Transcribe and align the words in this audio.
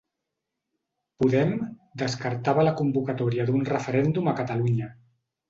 Podem 1.23 1.53
descartava 2.03 2.65
la 2.69 2.73
convocatòria 2.81 3.47
d'un 3.51 3.69
referèndum 3.75 4.33
a 4.33 4.37
Catalunya 4.43 4.91